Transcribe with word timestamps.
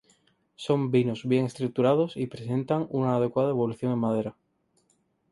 Son 0.55 0.89
vinos 0.89 1.25
bien 1.25 1.45
estructurados 1.45 2.17
y 2.17 2.25
presentan 2.25 2.87
una 2.89 3.17
adecuada 3.17 3.51
evolución 3.51 3.91
en 3.93 3.99
madera. 3.99 4.35